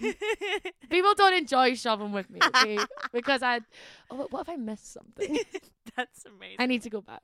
[0.90, 2.78] People don't enjoy shopping with me, okay?
[3.12, 3.60] because I,
[4.10, 5.38] oh, what if I missed something?
[5.96, 6.56] That's amazing.
[6.58, 7.22] I need to go back.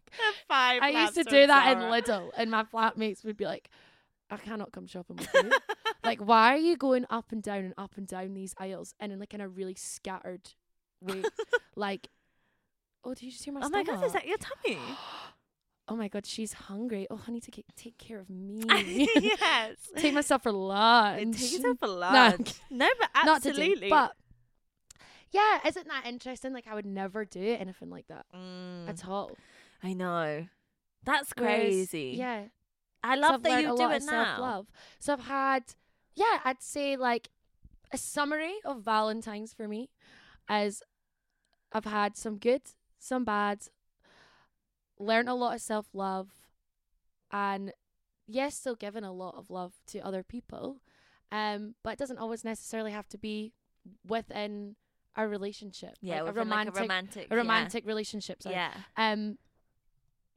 [0.49, 1.79] Five I used to do that in.
[1.79, 3.71] Lidl, and my flatmates would be like,
[4.31, 5.51] I cannot come shopping with you.
[6.05, 9.13] like, why are you going up and down and up and down these aisles and
[9.13, 10.51] in like in a really scattered
[11.01, 11.23] way?
[11.77, 12.09] like,
[13.07, 14.79] oh, did you just hear my oh my god, is that your tummy?
[15.89, 17.07] Oh my god, she's hungry.
[17.11, 18.59] Oh, honey, need to ke- take care of me.
[19.23, 19.77] yes.
[19.97, 21.39] take myself for lunch.
[21.39, 22.55] Take yourself for lunch.
[22.73, 23.91] No, but Not today, absolutely.
[23.91, 24.13] but
[25.31, 26.53] yeah, isn't that interesting?
[26.53, 29.31] Like I would never do anything like that Mm, at all.
[29.81, 30.47] I know.
[31.05, 32.17] That's Whereas, crazy.
[32.19, 32.47] Yeah.
[33.05, 34.25] I love I've that you do it now.
[34.25, 34.67] self-love.
[34.99, 35.63] So I've had,
[36.17, 37.29] yeah, I'd say like
[37.93, 39.91] a summary of Valentine's for me,
[40.49, 40.83] as
[41.73, 42.63] I've had some good,
[43.07, 43.61] some bad,
[44.99, 46.29] learned a lot of self-love,
[47.31, 47.73] and
[48.27, 50.79] yes, still given a lot of love to other people,
[51.33, 53.53] um, but it doesn't always necessarily have to be
[54.07, 54.77] within
[55.17, 55.95] a relationship.
[56.01, 58.43] Yeah, like a romantic, like a romantic, a romantic relationship.
[58.43, 58.55] Sorry.
[58.57, 58.73] Yeah.
[58.97, 59.39] um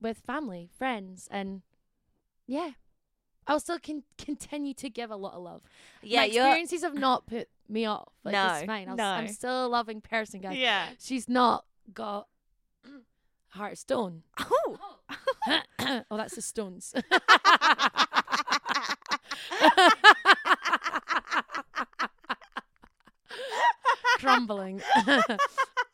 [0.01, 1.61] with family, friends, and
[2.47, 2.71] yeah,
[3.47, 5.61] I'll still con- continue to give a lot of love.
[6.01, 8.13] Yeah, My experiences have not put me off.
[8.23, 8.87] Like, No, it's fine.
[8.87, 10.57] I'll s- I'm still a loving person, guys.
[10.57, 10.87] Yeah.
[10.99, 12.28] She's not got
[13.49, 14.23] heart of stone.
[14.39, 14.77] Oh.
[16.09, 16.93] oh, that's the stones.
[24.19, 24.81] Crumbling.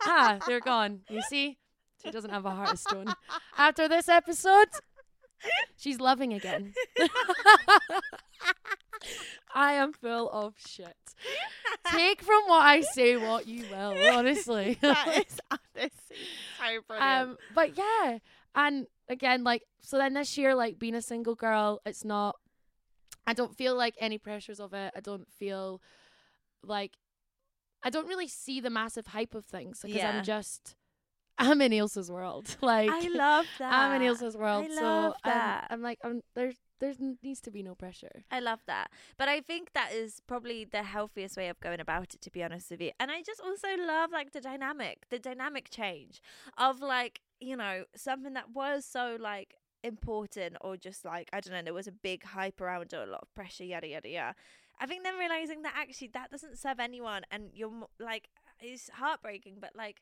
[0.04, 1.02] ah, they're gone.
[1.10, 1.58] You see?
[2.04, 3.13] She doesn't have a heart of stone.
[3.58, 4.68] After this episode,
[5.78, 6.74] she's loving again.
[9.54, 10.96] I am full of shit.
[11.91, 14.78] Take from what I say what you will, honestly.
[14.82, 15.91] that is honestly
[16.58, 17.30] so brilliant.
[17.30, 18.18] um, but yeah,
[18.56, 22.36] and again, like, so then this year, like, being a single girl, it's not.
[23.28, 24.91] I don't feel like any pressures of it.
[24.96, 25.82] I don't feel
[26.63, 26.94] like
[27.84, 30.18] I don't really see the massive hype of things because Yeah.
[30.18, 30.76] I'm just
[31.38, 32.56] I'm in Ailsa's world.
[32.62, 33.74] Like I love that.
[33.74, 37.42] I'm in Ailsa's world, I so love I'm- I'm, like I'm there's there's n- needs
[37.42, 38.24] to be no pressure.
[38.32, 38.92] I love that.
[39.18, 42.44] But I think that is probably the healthiest way of going about it, to be
[42.44, 42.92] honest with you.
[43.00, 46.22] And I just also love like the dynamic, the dynamic change
[46.58, 51.54] of like, you know, something that was so like important or just like, I don't
[51.54, 54.36] know, there was a big hype around it, a lot of pressure, yada, yada, yada.
[54.80, 59.58] I think then realizing that actually that doesn't serve anyone and you're like, it's heartbreaking,
[59.60, 60.02] but like,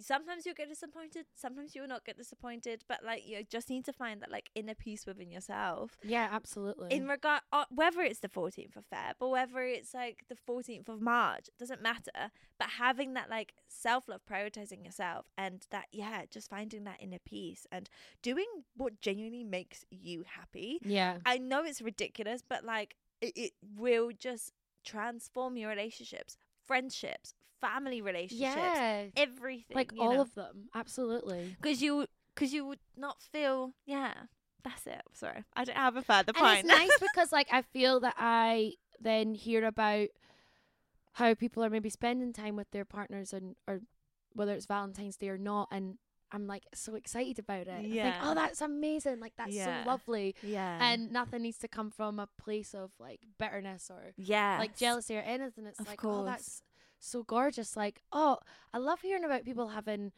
[0.00, 3.84] sometimes you'll get disappointed, sometimes you will not get disappointed, but like, you just need
[3.84, 6.94] to find that like inner peace within yourself Yeah, absolutely.
[6.94, 10.88] in regard uh, whether it's the 14th of Feb or whether it's like the 14th
[10.88, 16.22] of March it doesn't matter but having that like self-love prioritizing yourself and that yeah
[16.30, 17.88] just finding that inner peace and
[18.22, 21.18] doing what genuinely makes you happy yeah.
[21.26, 24.52] I know it's ridiculous but like it, it will just
[24.84, 29.06] transform your relationships friendships family relationships Yeah.
[29.16, 30.20] everything Like all know?
[30.22, 30.68] of them.
[30.74, 31.56] Absolutely.
[31.60, 34.14] because you because you would not feel yeah
[34.62, 37.62] that's it sorry i don't have a further And point it's nice because like I
[37.62, 40.08] feel that I then hear about
[41.14, 43.80] how people are maybe spending time with their partners and or
[44.34, 45.98] whether it's Valentine's Day or not and
[46.32, 47.74] I'm like so excited about it.
[47.80, 48.20] Oh, yeah.
[48.22, 49.18] oh that's amazing.
[49.18, 49.82] Like that's Yeah.
[49.82, 50.36] so lovely.
[50.42, 54.76] yeah And nothing needs to come from a place of like bitterness or yeah like
[54.76, 55.66] jealousy or anything.
[55.66, 56.26] It's Of like, oh course.
[56.26, 56.62] that's
[57.00, 57.76] so gorgeous.
[57.76, 58.38] Like, oh,
[58.72, 60.12] I love hearing about people having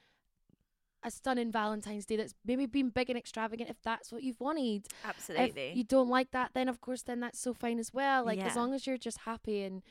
[1.04, 4.86] a stunning Valentine's Day that's maybe been big and extravagant if that's what you've wanted.
[5.04, 8.24] absolutely If you don't like that, then of course, then that's so fine as well.
[8.24, 9.82] Like as long as you're just happy and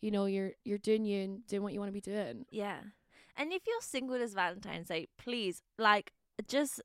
[0.00, 2.46] you know you're you're doing you and doing what you want to be doing.
[2.50, 2.78] yeah
[3.36, 6.12] and if you're single this valentine's day please like
[6.48, 6.80] just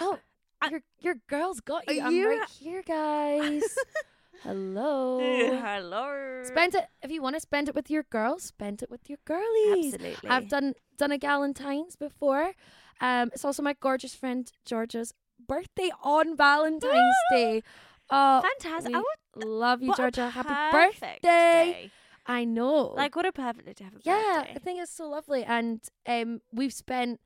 [0.00, 0.18] Oh,
[0.62, 2.00] I- your your girl's got you.
[2.02, 3.62] I'm you- right here, guys.
[4.42, 5.18] Hello.
[5.64, 8.44] hello Spend it if you want to spend it with your girls.
[8.44, 9.94] Spend it with your girlies.
[9.94, 12.52] absolutely I've done done a Galentine's before.
[13.00, 15.12] Um, it's also my gorgeous friend Georgia's
[15.46, 17.62] birthday on Valentine's Day.
[18.10, 20.30] Oh, fantastic I would love you, Georgia.
[20.30, 21.18] Happy birthday!
[21.22, 21.90] day.
[22.26, 22.92] I know.
[22.96, 25.44] like what a perfect day to have a yeah, birthday I think it's so lovely,
[25.44, 27.20] and um, we've spent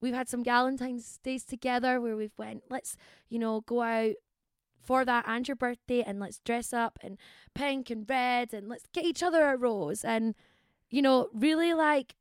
[0.00, 2.64] we've had some Galentine's days together where we've went.
[2.70, 2.96] Let's
[3.28, 4.14] you know go out
[4.82, 7.18] for that and your birthday, and let's dress up in
[7.54, 10.34] pink and red, and let's get each other a rose, and
[10.90, 12.14] you know really like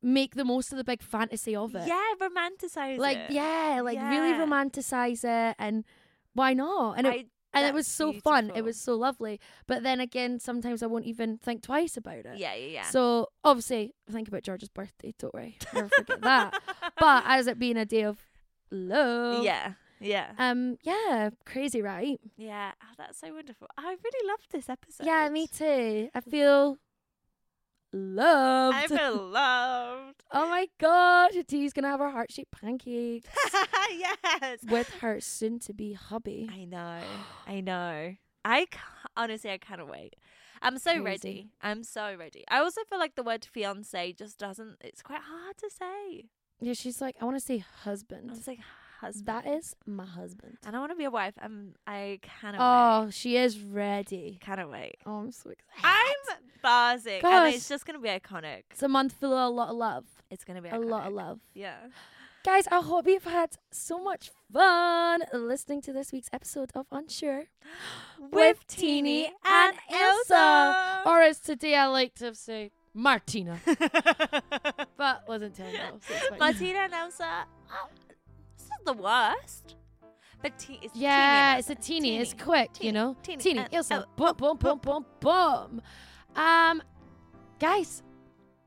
[0.00, 1.86] make the most of the big fantasy of it.
[1.86, 3.00] yeah romanticize it.
[3.00, 3.30] like it.
[3.32, 5.84] yeah, like really romanticize it, and
[6.34, 6.98] why not?
[6.98, 8.52] And it, I, and it was so fun.
[8.54, 9.40] It was so lovely.
[9.66, 12.36] But then again, sometimes I won't even think twice about it.
[12.38, 15.14] yeah yeah yeah So obviously, think about George's birthday.
[15.18, 16.62] Don't worry, never forget that.
[16.98, 18.18] But as it being a day of
[18.70, 22.20] love, yeah yeah um, yeah, crazy, right?
[22.36, 26.08] yeah oh, that's so wonderful I really loved this episode Yeah, me too.
[26.14, 26.76] I feel
[27.92, 28.76] loved.
[28.76, 33.26] I feel loved oh my gosh, T's gonna have her heart shaped pancakes
[33.92, 36.48] yes with her soon to be hubby.
[36.52, 37.00] I know.
[37.46, 38.14] I know.
[38.44, 38.66] I
[39.16, 40.16] honestly, I cannot wait.
[40.60, 41.02] I'm so Crazy.
[41.04, 41.50] ready.
[41.62, 42.44] I'm so ready.
[42.48, 44.76] I also feel like the word fiance just doesn't.
[44.80, 46.24] It's quite hard to say.
[46.60, 48.30] Yeah, she's like, I want to say husband.
[48.30, 48.58] I was like
[49.00, 49.26] husband.
[49.26, 50.58] That is my husband.
[50.66, 51.34] and I want to be a wife.
[51.40, 51.74] I'm.
[51.86, 53.06] I cannot oh, wait.
[53.06, 54.38] Oh, she is ready.
[54.40, 54.96] Cannot wait.
[55.06, 55.84] Oh, I'm so excited.
[55.84, 57.46] I'm buzzing, Gosh.
[57.46, 58.62] And it's just gonna be iconic.
[58.70, 60.04] It's a month full of a lot of love.
[60.30, 61.40] It's gonna be A lot of love.
[61.54, 61.76] Yeah.
[62.44, 67.44] Guys, I hope you've had so much fun listening to this week's episode of Unsure
[68.32, 71.04] with Tini and Ailsa.
[71.04, 73.60] Or as today I like to say, Martina.
[74.96, 76.00] but wasn't telling you.
[76.00, 76.36] So.
[76.38, 77.44] Martina and Ailsa.
[77.70, 77.88] Oh.
[78.86, 79.74] Oh, the worst.
[80.42, 81.80] But te- it's Yeah, Tini it's a Ailsa.
[81.86, 82.18] Tini.
[82.18, 83.16] It's quick, you know.
[83.22, 84.04] Tini, Tini, and- Ailsa.
[84.06, 85.82] oh, Boom, boom, boom, boom, boom.
[86.36, 86.82] Um,
[87.58, 88.02] guys,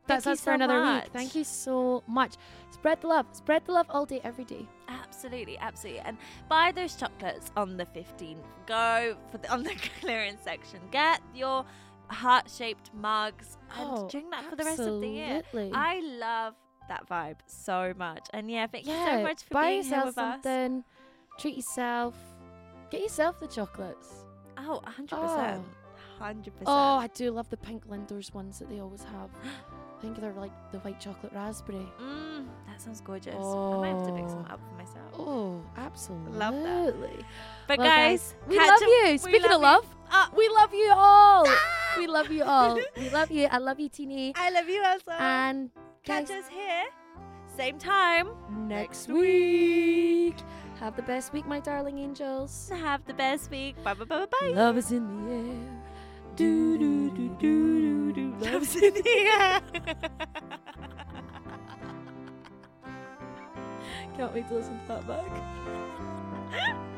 [0.08, 1.04] that's us for so another much.
[1.06, 1.14] week.
[1.14, 2.36] Thank you so much.
[2.72, 3.26] Spread the love.
[3.32, 4.68] Spread the love all day, every day.
[4.90, 6.02] Absolutely, absolutely.
[6.02, 6.18] And
[6.50, 8.44] buy those chocolates on the 15th.
[8.66, 10.80] Go for the, on the clearance section.
[10.92, 11.64] Get your
[12.08, 15.42] heart-shaped mugs and Oh, drink that for the rest of the year.
[15.74, 16.56] I love
[16.88, 18.28] that vibe so much.
[18.34, 20.34] And yeah, thank you so much for being here yourself with us.
[20.44, 20.84] something.
[21.40, 22.16] Treat yourself.
[22.90, 24.26] Get yourself the chocolates.
[24.58, 25.08] Oh, 100%.
[25.14, 25.64] Oh.
[26.22, 26.52] 100%.
[26.68, 29.30] Oh, I do love the pink Lindors ones that they always have.
[29.98, 31.86] I think they're like the white chocolate raspberry.
[32.02, 33.36] Mm, that sounds gorgeous.
[33.36, 34.54] I might have to pick some Oh.
[34.54, 35.14] up for myself.
[35.18, 36.38] Oh, absolutely.
[36.40, 36.94] Love that.
[37.68, 39.02] But Well, guys, we love you.
[39.12, 40.30] we Speaking love of love, Ah.
[40.36, 41.46] we love you all.
[41.98, 42.80] we love you all.
[42.98, 43.48] We love you.
[43.52, 44.34] I love you, Tini.
[44.36, 45.12] I love you, also.
[45.12, 45.70] And
[46.04, 46.86] Catch us here,
[47.56, 48.30] same time.
[48.68, 50.36] next week.
[50.80, 52.72] Have the best week, my darling angels.
[52.74, 53.76] Have the best week.
[53.84, 54.48] Bye bye bye bye bye.
[54.48, 55.84] Love is in the air.
[56.36, 58.34] Do do do do do do.
[58.52, 59.62] Love's in the air.
[64.18, 65.32] Can't wait to listen to that back.